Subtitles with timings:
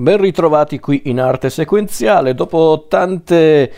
[0.00, 2.34] Ben ritrovati qui in arte sequenziale.
[2.34, 3.70] Dopo tante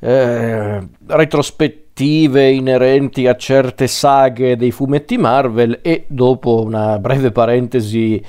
[0.00, 8.20] eh, retrospettive inerenti a certe saghe dei fumetti Marvel e dopo una breve parentesi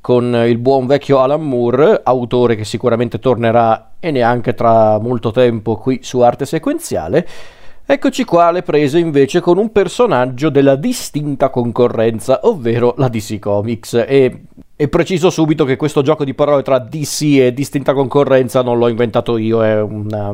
[0.00, 5.76] con il buon vecchio Alan Moore, autore che sicuramente tornerà e neanche tra molto tempo
[5.76, 7.28] qui su arte sequenziale,
[7.92, 13.94] Eccoci qua alle prese invece con un personaggio della distinta concorrenza, ovvero la DC Comics.
[14.06, 14.42] E,
[14.76, 18.86] e, preciso subito che questo gioco di parole tra DC e distinta concorrenza non l'ho
[18.86, 20.32] inventato io, è una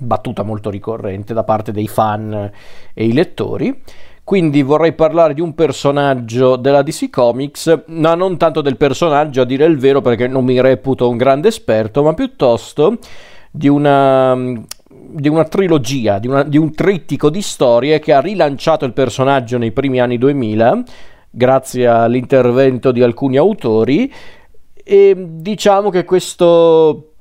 [0.00, 2.52] battuta molto ricorrente da parte dei fan
[2.92, 3.82] e i lettori.
[4.22, 9.46] Quindi vorrei parlare di un personaggio della DC Comics, ma non tanto del personaggio a
[9.46, 12.98] dire il vero perché non mi reputo un grande esperto, ma piuttosto
[13.50, 14.36] di una
[14.88, 19.58] di una trilogia, di, una, di, un trittico di storie che ha rilanciato il personaggio
[19.58, 20.82] nei primi anni 2000
[21.30, 24.12] grazie all'intervento di alcuni autori.
[24.88, 27.12] E diciamo che questo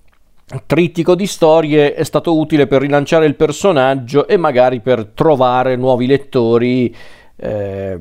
[0.68, 6.06] trittico di storie è stato utile per rilanciare il personaggio e magari per trovare nuovi
[6.06, 6.96] lettori
[7.38, 8.00] eh,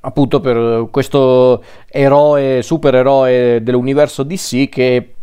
[0.00, 5.14] appunto per questo eroe, supereroe dell'universo DC che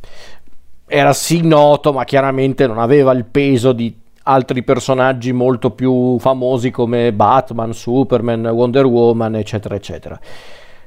[0.90, 6.72] era sì noto, ma chiaramente non aveva il peso di altri personaggi molto più famosi
[6.72, 10.20] come Batman, Superman, Wonder Woman, eccetera, eccetera.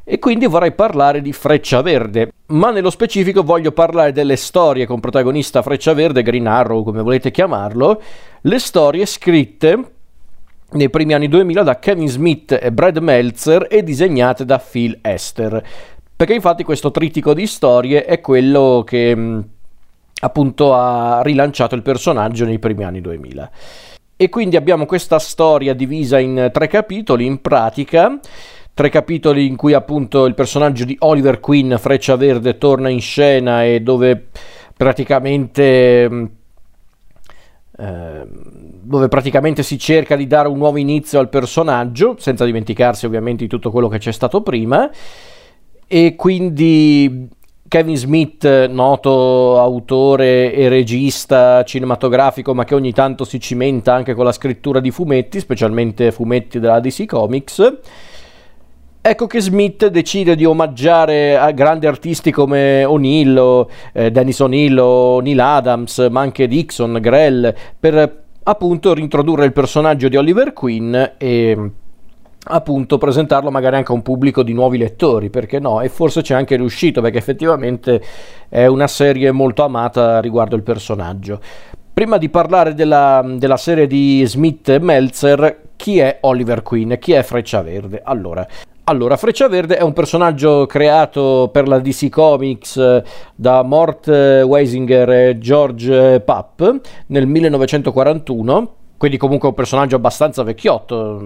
[0.05, 4.99] E quindi vorrei parlare di Freccia Verde, ma nello specifico voglio parlare delle storie con
[4.99, 8.03] protagonista Freccia Verde, Green Arrow, come volete chiamarlo,
[8.41, 9.93] le storie scritte
[10.73, 15.63] nei primi anni 2000 da Kevin Smith e Brad Meltzer e disegnate da Phil Esther.
[16.17, 19.43] Perché infatti questo trittico di storie è quello che
[20.25, 23.51] appunto ha rilanciato il personaggio nei primi anni 2000.
[24.17, 28.21] E quindi abbiamo questa storia divisa in tre capitoli, in pratica,
[28.73, 33.65] tre capitoli in cui appunto il personaggio di Oliver Queen, Freccia Verde, torna in scena
[33.65, 34.29] e dove
[34.77, 36.31] praticamente...
[37.75, 38.27] Eh,
[38.85, 43.49] dove praticamente si cerca di dare un nuovo inizio al personaggio, senza dimenticarsi ovviamente di
[43.49, 44.89] tutto quello che c'è stato prima,
[45.89, 47.29] e quindi
[47.73, 54.27] Kevin Smith, noto autore e regista cinematografico, ma che ogni tanto si cimenta anche con
[54.27, 57.79] la scrittura di fumetti, specialmente fumetti della DC Comics.
[59.01, 65.41] Ecco che Smith decide di omaggiare a grandi artisti come O'Neill, eh, Dennis O'Neill, Neil
[65.41, 71.71] Adams, ma anche Dixon, Grell, per appunto rintrodurre il personaggio di Oliver Queen e
[72.45, 75.81] appunto presentarlo magari anche a un pubblico di nuovi lettori, perché no?
[75.81, 78.03] E forse c'è anche riuscito, perché effettivamente
[78.49, 81.41] è una serie molto amata riguardo il personaggio.
[81.93, 86.97] Prima di parlare della, della serie di Smith e Meltzer, chi è Oliver Queen?
[86.99, 88.01] Chi è Freccia Verde?
[88.03, 88.47] Allora,
[88.85, 93.05] allora, Freccia Verde è un personaggio creato per la DC Comics eh,
[93.35, 96.63] da Mort Weisinger e George Papp
[97.07, 101.21] nel 1941 quindi comunque un personaggio abbastanza vecchiotto,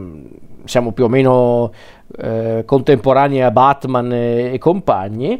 [0.65, 1.71] siamo più o meno
[2.17, 5.39] eh, contemporanei a Batman e, e, compagni.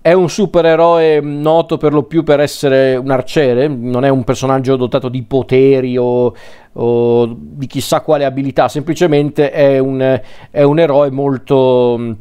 [0.00, 4.76] È un supereroe noto per lo più per essere un arciere, non è un personaggio
[4.76, 6.34] dotato di poteri o,
[6.72, 12.12] o di chissà quale abilità, semplicemente è un, è un eroe molto mm,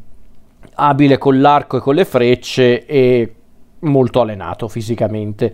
[0.74, 3.34] abile con l'arco e con le frecce e
[3.80, 5.54] molto allenato fisicamente.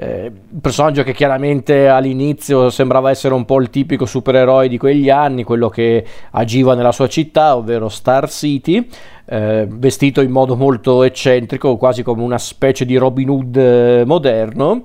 [0.00, 5.42] Eh, personaggio che chiaramente all'inizio sembrava essere un po' il tipico supereroe di quegli anni,
[5.42, 8.86] quello che agiva nella sua città, ovvero Star City,
[9.26, 14.84] eh, vestito in modo molto eccentrico, quasi come una specie di Robin Hood eh, moderno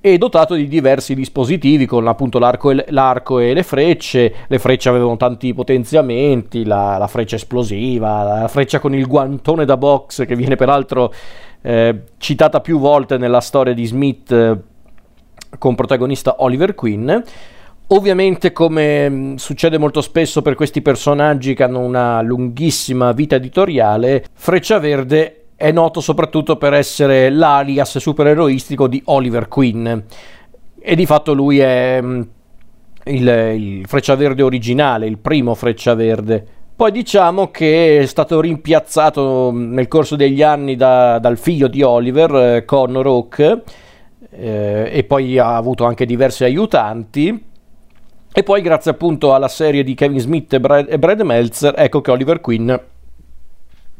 [0.00, 4.34] e dotato di diversi dispositivi con appunto l'arco e, l'arco e, le frecce.
[4.48, 9.76] Le frecce avevano tanti potenziamenti, la, la, freccia esplosiva, la freccia con il guantone da
[9.76, 11.12] box che viene peraltro
[11.68, 14.58] eh, citata più volte nella storia di Smith eh,
[15.58, 17.22] con protagonista Oliver Queen.
[17.88, 24.24] Ovviamente, come mm, succede molto spesso per questi personaggi che hanno una lunghissima vita editoriale,
[24.32, 30.04] Freccia Verde è noto soprattutto per essere l'alias supereroistico di Oliver Queen.
[30.80, 32.20] E di fatto lui è mm,
[33.04, 36.46] il, il Freccia Verde originale, il primo Freccia Verde.
[36.78, 42.34] Poi diciamo che è stato rimpiazzato nel corso degli anni da, dal figlio di Oliver,
[42.36, 43.64] eh, Connor Hawke,
[44.30, 47.46] eh, e poi ha avuto anche diversi aiutanti.
[48.32, 52.00] E poi grazie appunto alla serie di Kevin Smith e Brad, e Brad Meltzer, ecco
[52.00, 52.80] che Oliver Queen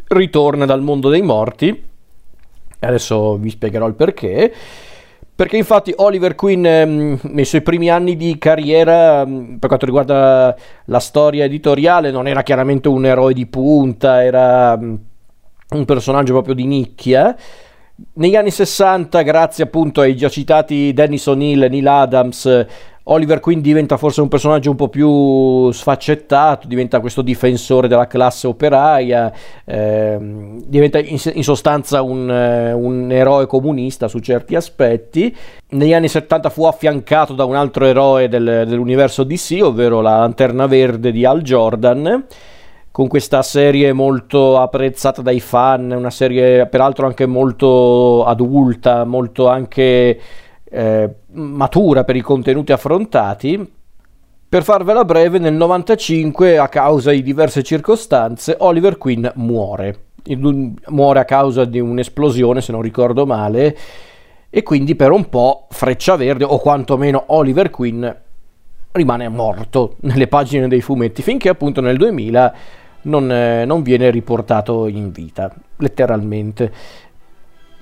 [0.06, 1.84] ritorna dal mondo dei morti.
[2.78, 4.54] Adesso vi spiegherò il perché.
[5.38, 10.56] Perché infatti Oliver Queen ehm, nei suoi primi anni di carriera, ehm, per quanto riguarda
[10.86, 14.98] la storia editoriale, non era chiaramente un eroe di punta, era ehm,
[15.68, 17.36] un personaggio proprio di nicchia.
[18.14, 22.66] Negli anni 60, grazie appunto ai già citati Dennis O'Neill, Neil Adams,
[23.10, 28.46] Oliver Queen diventa forse un personaggio un po' più sfaccettato, diventa questo difensore della classe
[28.46, 29.32] operaia,
[29.64, 30.18] eh,
[30.66, 35.34] diventa in, in sostanza un, eh, un, eroe comunista su certi aspetti.
[35.70, 40.66] Negli anni 70 fu affiancato da un altro eroe del, dell'universo DC, ovvero la Lanterna
[40.66, 42.26] Verde di Al Jordan
[42.90, 50.20] con questa serie molto apprezzata dai fan, una serie peraltro anche molto adulta, molto anche
[50.64, 53.72] eh, matura per i contenuti affrontati.
[54.48, 60.06] Per farvela breve, nel 95, a causa di diverse circostanze, Oliver Queen muore.
[60.86, 63.76] Muore a causa di un'esplosione, se non ricordo male,
[64.50, 68.16] e quindi per un po' Freccia Verde, o quantomeno Oliver Queen,
[68.92, 72.54] rimane morto nelle pagine dei fumetti, finché appunto nel 2000
[73.02, 76.72] non, eh, non viene riportato in vita, letteralmente.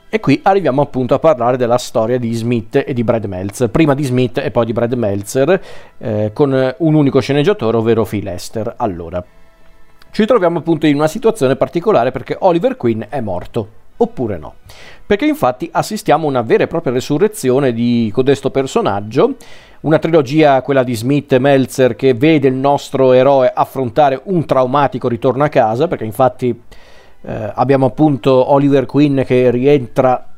[0.09, 3.93] E qui arriviamo appunto a parlare della storia di Smith e di Brad Meltzer, prima
[3.93, 5.61] di Smith e poi di Brad Meltzer,
[5.99, 8.75] eh, con un unico sceneggiatore, ovvero Phil Lester.
[8.77, 9.23] Allora,
[10.13, 14.55] ci troviamo appunto in una situazione particolare perché Oliver Queen è morto, oppure no?
[15.05, 19.35] Perché infatti assistiamo a una vera e propria resurrezione di codesto personaggio,
[19.81, 25.09] una trilogia, quella di Smith e Meltzer, che vede il nostro eroe affrontare un traumatico
[25.09, 26.63] ritorno a casa, perché infatti
[27.23, 30.31] eh, abbiamo appunto Oliver Queen che rientra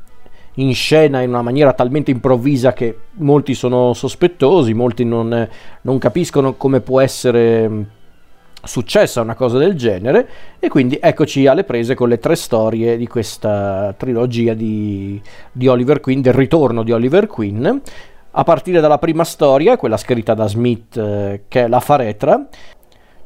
[0.58, 5.48] in scena in una maniera talmente improvvisa che molti sono sospettosi, molti non,
[5.82, 7.82] non capiscono come può essere mm,
[8.62, 10.28] successa una cosa del genere.
[10.58, 15.20] E quindi eccoci alle prese con le tre storie di questa trilogia di,
[15.52, 17.80] di Oliver Queen, del ritorno di Oliver Queen.
[18.30, 22.46] A partire dalla prima storia, quella scritta da Smith eh, che è la Faretra,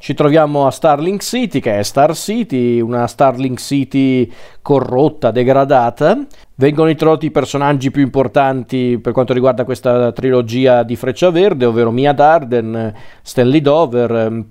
[0.03, 4.29] ci troviamo a Starling City, che è Star City, una Starling City
[4.61, 6.27] corrotta, degradata.
[6.57, 11.93] Vengono introdotti i personaggi più importanti per quanto riguarda questa trilogia di Freccia Verde, ovvero
[11.93, 14.45] Mia Darden, Stanley Dover,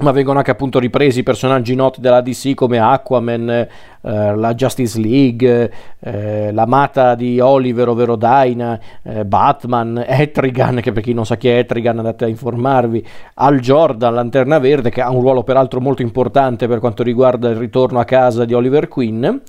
[0.00, 3.68] ma vengono anche appunto ripresi personaggi noti della DC come Aquaman, eh,
[4.00, 11.12] la Justice League, eh, l'amata di Oliver, ovvero Dinah, eh, Batman, Etrigan, che per chi
[11.12, 13.04] non sa chi è Etrigan andate a informarvi,
[13.34, 17.56] Al Jordan, Lanterna Verde, che ha un ruolo peraltro molto importante per quanto riguarda il
[17.56, 19.42] ritorno a casa di Oliver Queen.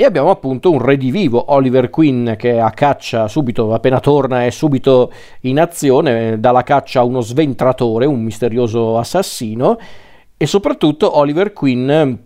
[0.00, 5.10] E abbiamo appunto un redivivo, Oliver Queen, che a caccia subito, appena torna, è subito
[5.40, 9.76] in azione, dà la caccia a uno sventratore, un misterioso assassino,
[10.36, 12.16] e soprattutto Oliver Queen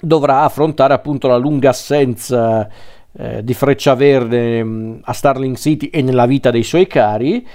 [0.00, 2.68] dovrà affrontare appunto la lunga assenza
[3.16, 7.46] eh, di Freccia Verde mm, a Starling City e nella vita dei suoi cari.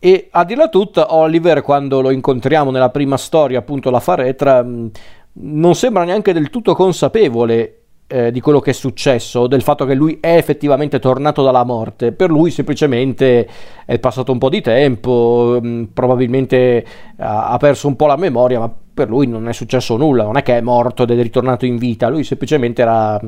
[0.00, 4.86] E a dirla tutta, Oliver, quando lo incontriamo nella prima storia, appunto la faretra, mm,
[5.32, 7.79] non sembra neanche del tutto consapevole
[8.10, 12.10] eh, di quello che è successo, del fatto che lui è effettivamente tornato dalla morte.
[12.10, 13.48] Per lui semplicemente
[13.86, 16.84] è passato un po' di tempo, mm, probabilmente
[17.18, 20.36] ha, ha perso un po' la memoria, ma per lui non è successo nulla, non
[20.36, 23.20] è che è morto ed è ritornato in vita, lui semplicemente era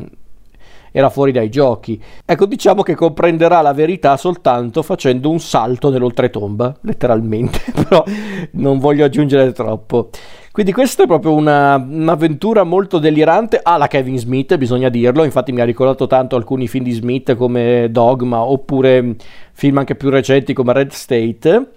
[0.93, 2.01] era fuori dai giochi.
[2.25, 8.05] Ecco, diciamo che comprenderà la verità soltanto facendo un salto nell'oltretomba, letteralmente, però
[8.53, 10.11] non voglio aggiungere troppo.
[10.53, 15.63] Quindi questa è proprio una, un'avventura molto delirante alla Kevin Smith, bisogna dirlo, infatti mi
[15.63, 19.17] ha ricordato tanto alcuni film di Smith come Dogma oppure
[19.53, 21.71] film anche più recenti come Red State.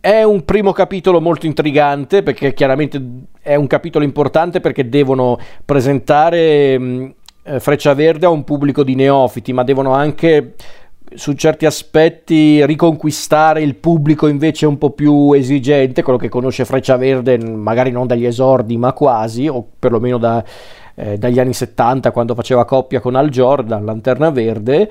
[0.00, 3.00] È un primo capitolo molto intrigante perché chiaramente
[3.40, 8.94] è un capitolo importante perché devono presentare mh, eh, Freccia Verde a un pubblico di
[8.94, 10.54] neofiti, ma devono anche
[11.14, 16.96] su certi aspetti riconquistare il pubblico invece un po' più esigente, quello che conosce Freccia
[16.96, 20.42] Verde magari non dagli esordi ma quasi, o perlomeno da,
[20.94, 24.90] eh, dagli anni 70 quando faceva coppia con Al Jordan, Lanterna Verde,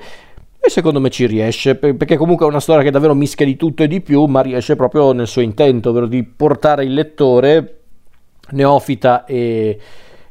[0.64, 3.82] e secondo me ci riesce, perché comunque è una storia che davvero mischia di tutto
[3.82, 7.78] e di più, ma riesce proprio nel suo intento, ovvero di portare il lettore
[8.50, 9.76] neofita e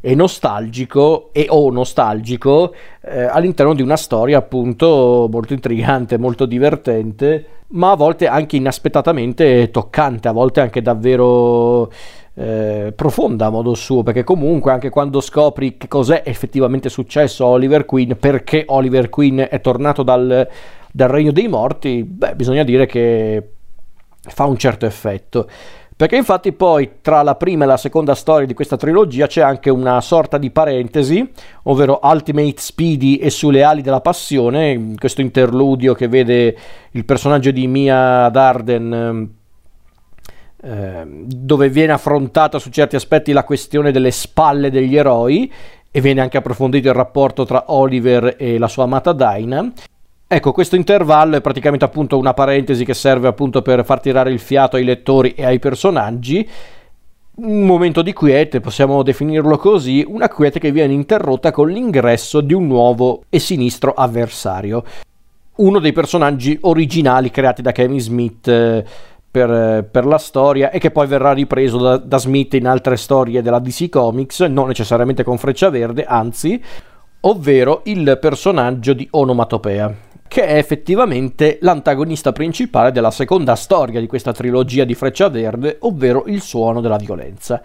[0.02, 7.46] e nostalgico e o nostalgico eh, all'interno di una storia appunto molto intrigante, molto divertente,
[7.70, 11.90] ma a volte anche inaspettatamente toccante, a volte anche davvero
[12.34, 17.50] eh, profonda a modo suo, perché comunque anche quando scopri che cos'è effettivamente successo a
[17.50, 20.48] Oliver Queen, perché Oliver Queen è tornato dal,
[20.92, 23.50] dal regno dei morti, beh, bisogna dire che
[24.22, 25.48] fa un certo effetto.
[26.02, 29.70] Perché infatti poi tra la prima e la seconda storia di questa trilogia c'è anche
[29.70, 31.32] una sorta di parentesi,
[31.66, 36.58] ovvero Ultimate Speedy e sulle ali della passione, questo interludio che vede
[36.90, 39.30] il personaggio di Mia Darden
[40.64, 45.54] eh, dove viene affrontata su certi aspetti la questione delle spalle degli eroi
[45.92, 49.72] e viene anche approfondito il rapporto tra Oliver e la sua amata Dinah.
[50.34, 54.40] Ecco, questo intervallo è praticamente appunto una parentesi che serve appunto per far tirare il
[54.40, 56.50] fiato ai lettori e ai personaggi.
[57.36, 62.54] Un momento di quiete, possiamo definirlo così, una quiete che viene interrotta con l'ingresso di
[62.54, 64.86] un nuovo e sinistro avversario.
[65.58, 68.86] Uno dei personaggi originali creati da Kevin Smith eh,
[69.30, 73.42] per, per, la storia e che poi verrà ripreso da, da Smith in altre storie
[73.42, 76.64] della DC Comics, non necessariamente con Freccia Verde, anzi,
[77.20, 84.32] ovvero il personaggio di Onomatopea che è effettivamente l'antagonista principale della seconda storia di questa
[84.32, 87.62] trilogia di Freccia Verde, ovvero il suono della violenza.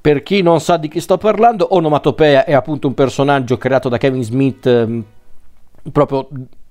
[0.00, 3.98] Per chi non sa di chi sto parlando, Onomatopea è appunto un personaggio creato da
[3.98, 5.02] Kevin Smith eh,
[5.92, 6.28] proprio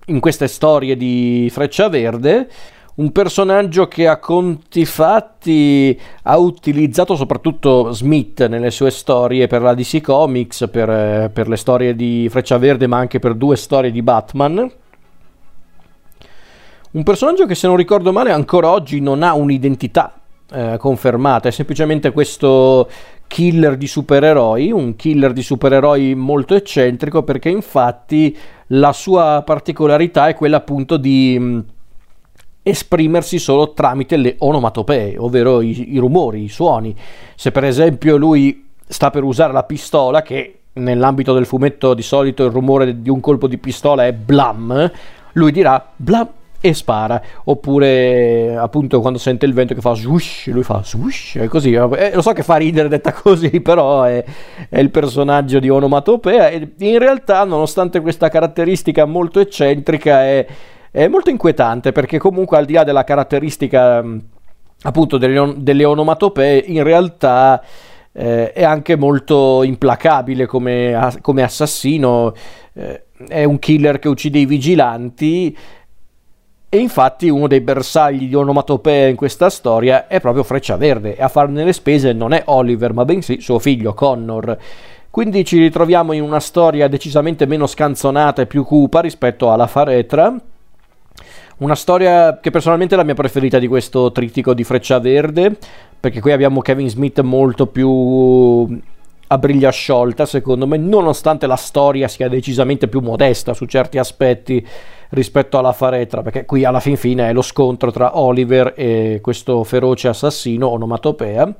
[0.08, 2.50] in queste storie di Freccia Verde,
[2.96, 9.76] un personaggio che a conti fatti ha utilizzato soprattutto Smith nelle sue storie per la
[9.76, 13.92] DC Comics, per, eh, per le storie di Freccia Verde, ma anche per due storie
[13.92, 14.80] di Batman
[16.91, 20.13] un personaggio che se non ricordo male ancora oggi non ha un'identità
[20.51, 22.89] eh, confermata, è semplicemente questo
[23.27, 30.36] killer di supereroi, un killer di supereroi molto eccentrico perché infatti la sua particolarità è
[30.36, 31.60] quella appunto di mh, mm,
[32.63, 36.93] esprimersi solo tramite le onomatopee, ovvero i, i rumori, i suoni.
[37.36, 42.43] Se per esempio lui sta per usare la pistola che nell'ambito del fumetto di solito
[42.43, 44.91] il rumore di un colpo di pistola è blam,
[45.33, 46.27] lui dirà blam
[46.62, 47.22] e spara.
[47.46, 51.74] Oppure appunto quando sente il vento che fa swoosh, lui fa swoosh, e così.
[51.74, 54.24] Eh, lo so che fa ridere detta così, però è,
[54.70, 60.46] è, il personaggio di Onomatopea e in realtà nonostante questa caratteristica molto eccentrica è,
[60.91, 64.03] è molto inquietante perché comunque al di là della caratteristica
[64.84, 67.62] appunto delle, delle onomatopee in realtà
[68.13, 72.34] eh, è anche molto implacabile come, come assassino,
[72.74, 75.56] eh, è un killer che uccide i vigilanti
[76.74, 81.22] e infatti uno dei bersagli di onomatopea in questa storia è proprio Freccia Verde e
[81.22, 84.58] a farne le spese non è Oliver ma bensì suo figlio Connor.
[85.10, 90.34] Quindi ci ritroviamo in una storia decisamente meno scanzonata e più cupa rispetto alla Faretra.
[91.58, 95.58] Una storia che personalmente è la mia preferita di questo trittico di Freccia Verde,
[96.00, 98.80] perché qui abbiamo Kevin Smith molto più
[99.32, 104.66] a briglia sciolta, secondo me, nonostante la storia sia decisamente più modesta su certi aspetti
[105.12, 109.64] rispetto alla Faretra, perché qui alla fin fine è lo scontro tra Oliver e questo
[109.64, 111.56] feroce assassino, onomatopea.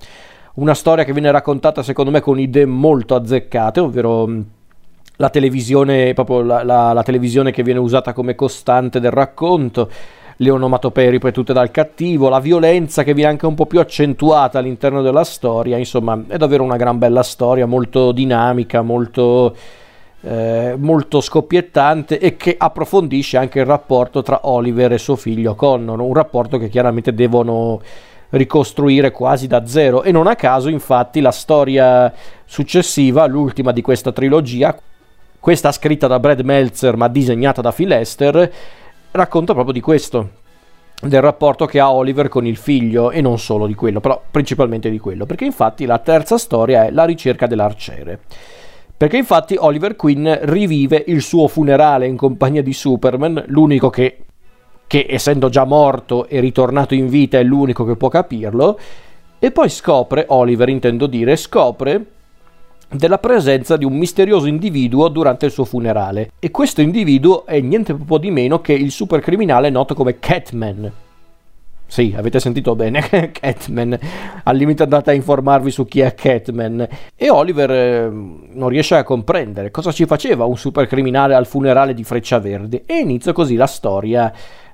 [0.56, 4.30] Una storia che viene raccontata secondo me con idee molto azzeccate, ovvero
[5.16, 9.90] la televisione, proprio la, la, la televisione che viene usata come costante del racconto,
[10.42, 15.04] le onomatopee ripetute dal cattivo, la violenza che viene anche un po' più accentuata all'interno
[15.04, 19.56] della storia, insomma è davvero una gran bella storia, molto dinamica, molto,
[20.22, 26.00] eh, molto scoppiettante e che approfondisce anche il rapporto tra Oliver e suo figlio Connor,
[26.00, 27.80] un rapporto che chiaramente devono
[28.30, 30.02] ricostruire quasi da zero.
[30.02, 32.12] E non a caso infatti la storia
[32.46, 34.76] successiva, l'ultima di questa trilogia,
[35.40, 38.52] questa scritta da Brad Meltzer ma disegnata da Phil Lester,
[39.12, 40.30] racconta proprio di questo,
[41.02, 44.90] del rapporto che ha Oliver con il figlio e non solo di quello, però principalmente
[44.90, 48.20] di quello, perché infatti la terza storia è la ricerca dell'arciere.
[48.96, 54.18] Perché infatti Oliver Queen rivive il suo funerale in compagnia di Superman, l'unico che,
[54.86, 58.78] che essendo già morto e ritornato in vita è l'unico che può capirlo,
[59.40, 62.06] e poi scopre, Oliver intendo dire, scopre
[62.92, 66.32] della presenza di un misterioso individuo durante il suo funerale.
[66.40, 70.92] E questo individuo è niente po' di meno che il supercriminale noto come Catman.
[71.92, 73.02] Sì, avete sentito bene,
[73.34, 73.98] Catman.
[74.44, 76.88] Al limite andate a informarvi su chi è Catman.
[77.16, 82.06] E Oliver eh, non riesce a comprendere cosa ci faceva un supercriminale al funerale di
[82.06, 82.84] Freccia Verde.
[82.86, 84.32] E inizia così la storia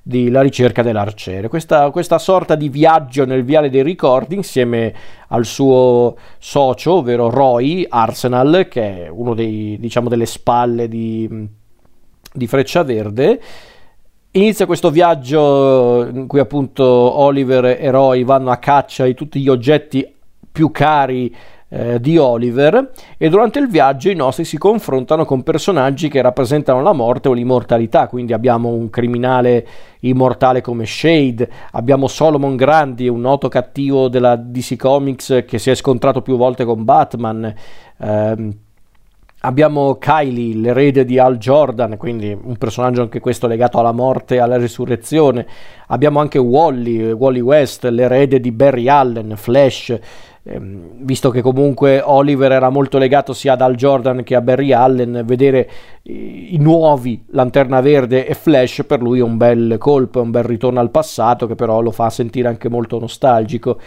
[0.08, 1.50] di La ricerca dell'arciere.
[1.50, 4.94] Questa, questa, sorta di viaggio nel viale dei ricordi insieme
[5.28, 11.46] al suo socio, ovvero Roy Arsenal, che è uno dei, diciamo, delle spalle di,
[12.32, 13.42] di Freccia Verde.
[14.32, 19.50] Inizia questo viaggio in cui appunto Oliver e Roy vanno a caccia di tutti gli
[19.50, 20.10] oggetti
[20.50, 21.36] più cari
[21.70, 26.82] eh, di Oliver e durante il viaggio i nostri si confrontano con personaggi che rappresentano
[26.82, 29.68] la morte o l'immortalità, quindi abbiamo un criminale
[30.02, 35.76] immortale come Shade, abbiamo Solomon Grandi, un noto cattivo della DC Comics che si è
[35.76, 37.54] scontrato più volte con Batman.
[38.00, 38.54] Ehm,
[39.42, 44.40] Abbiamo Kylie, l'erede di Al Jordan, quindi un personaggio anche questo legato alla morte e
[44.40, 45.46] alla risurrezione.
[45.88, 49.96] Abbiamo anche Wally, Wally West, l'erede di Barry Allen, Flash,
[50.50, 55.24] visto che comunque Oliver era molto legato sia ad Al Jordan che a Barry Allen,
[55.26, 55.70] vedere
[56.04, 60.32] i, i nuovi Lanterna Verde e Flash per lui è un bel colpo, è un
[60.32, 63.80] bel ritorno al passato che però lo fa sentire anche molto nostalgico.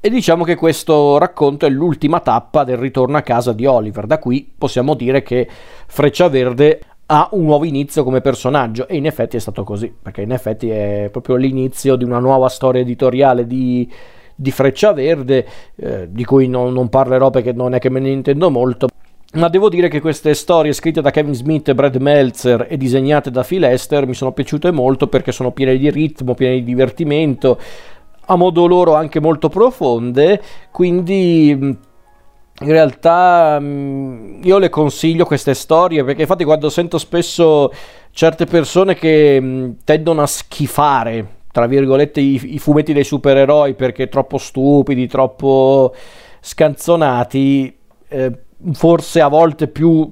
[0.00, 4.04] E diciamo che questo racconto è l'ultima tappa del ritorno a casa di Oliver.
[4.04, 5.48] Da qui possiamo dire che
[5.86, 10.20] Freccia Verde ha un nuovo inizio come personaggio e in effetti è stato così, perché
[10.20, 13.90] in effetti è proprio l'inizio di una nuova storia editoriale di,
[14.34, 18.10] di Freccia Verde, eh, di cui non, non parlerò perché non è che me ne
[18.10, 18.88] intendo molto.
[19.34, 23.32] Ma devo dire che queste storie scritte da Kevin Smith e Brad Meltzer e disegnate
[23.32, 27.58] da Phil Esther mi sono piaciute molto perché sono piene di ritmo, piene di divertimento,
[28.26, 36.20] a modo loro anche molto profonde, quindi in realtà io le consiglio queste storie perché
[36.20, 37.72] infatti quando sento spesso
[38.12, 44.38] certe persone che tendono a schifare tra virgolette i, i fumetti dei supereroi perché troppo
[44.38, 45.94] stupidi, troppo
[46.40, 48.38] scanzonati, eh,
[48.72, 50.10] forse a volte più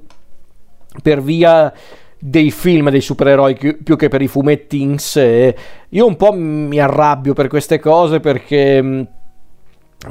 [1.01, 1.73] per via
[2.17, 5.53] dei film dei supereroi più che per i fumetti in sé.
[5.89, 9.01] Io un po' mi arrabbio per queste cose perché mm,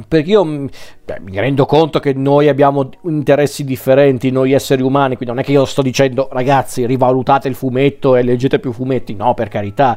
[0.07, 0.67] perché io mm,
[1.03, 5.47] beh, mi rendo conto che noi abbiamo interessi differenti, noi esseri umani, quindi non è
[5.47, 9.97] che io sto dicendo ragazzi rivalutate il fumetto e leggete più fumetti, no per carità,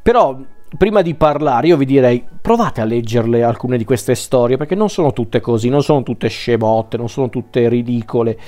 [0.00, 0.38] però
[0.76, 4.88] prima di parlare io vi direi provate a leggerle alcune di queste storie perché non
[4.88, 8.38] sono tutte così, non sono tutte scebotte, non sono tutte ridicole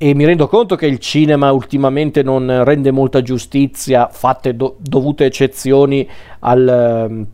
[0.00, 5.24] e mi rendo conto che il cinema ultimamente non rende molta giustizia, fatte do- dovute
[5.24, 7.26] eccezioni al, ehm,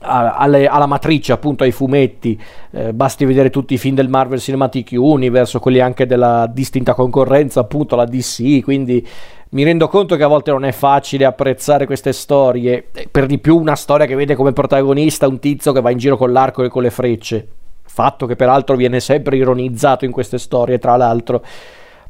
[0.00, 2.36] alle, alla matrice, appunto ai fumetti.
[2.72, 7.60] Eh, basti vedere tutti i film del Marvel Cinematic Universe, quelli anche della distinta concorrenza,
[7.60, 8.64] appunto la DC.
[8.64, 9.06] Quindi
[9.54, 12.84] mi rendo conto che a volte non è facile apprezzare queste storie.
[13.10, 16.16] Per di più, una storia che vede come protagonista un tizio che va in giro
[16.16, 17.48] con l'arco e con le frecce.
[17.82, 21.42] Fatto che peraltro viene sempre ironizzato in queste storie, tra l'altro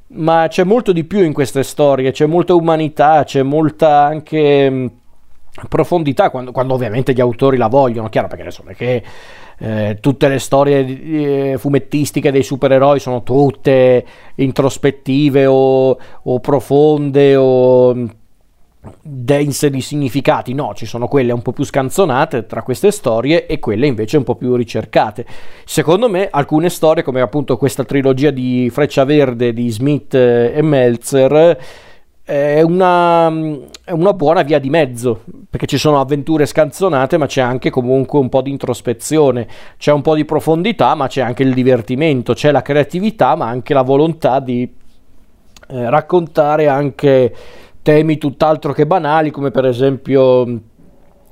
[0.07, 4.91] ma c'è molto di più in queste storie, c'è molta umanità, c'è molta anche mh,
[5.69, 9.03] profondità quando, quando, ovviamente gli autori la vogliono, chiaro perché adesso non è che
[9.59, 14.05] eh, tutte le storie eh, fumettistiche dei supereroi sono tutte
[14.37, 17.95] introspettive o, o profonde o
[19.01, 23.59] dense di significati, no, ci sono quelle un po' più scanzonate tra queste storie e
[23.59, 25.25] quelle invece un po' più ricercate.
[25.65, 31.59] Secondo me alcune storie, come appunto questa trilogia di Freccia Verde di Smith e Meltzer,
[32.23, 33.33] è una,
[33.85, 38.19] è una buona via di mezzo, perché ci sono avventure scanzonate, ma c'è anche comunque
[38.19, 42.51] un po' di introspezione, c'è un po' di profondità, ma c'è anche il divertimento, c'è
[42.51, 44.63] la creatività, ma anche la volontà di
[45.69, 47.35] eh, raccontare anche
[47.83, 50.61] temi tutt'altro che banali, come per esempio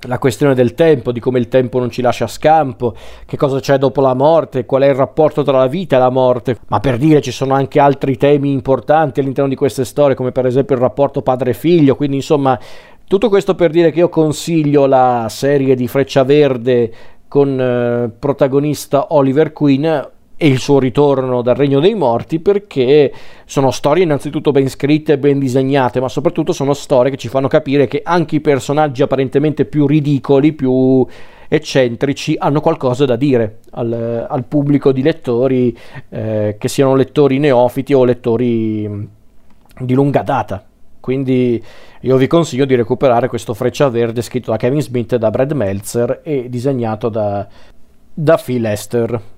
[0.07, 3.79] la questione del tempo, di come il tempo non ci lascia scampo, che cosa c'è
[3.79, 6.99] dopo la morte, qual è il rapporto tra la vita e la morte, ma per
[6.99, 10.81] dire ci sono anche altri temi importanti all'interno di queste storie, come per esempio il
[10.81, 12.59] rapporto padre-figlio, quindi insomma
[13.07, 16.91] tutto questo per dire che io consiglio la serie di Freccia Verde
[17.29, 20.11] con eh, protagonista Oliver Queen
[20.43, 23.13] e il suo ritorno dal regno dei morti perché
[23.45, 27.47] sono storie innanzitutto ben scritte e ben disegnate, ma soprattutto sono storie che ci fanno
[27.47, 31.07] capire che anche i personaggi apparentemente più ridicoli, più
[31.47, 35.79] eccentrici, hanno qualcosa da dire al, al pubblico di lettori,
[36.09, 39.09] eh, che siano lettori neofiti o lettori
[39.79, 40.67] di lunga data.
[40.99, 41.63] Quindi
[42.01, 46.21] io vi consiglio di recuperare questo Freccia Verde scritto da Kevin Smith da Brad Meltzer
[46.25, 47.47] e disegnato da,
[48.13, 49.32] da Phil Lester.